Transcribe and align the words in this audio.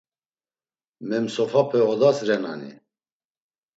Memsofape 1.11 1.85
odas 1.91 2.25
renani? 2.31 2.73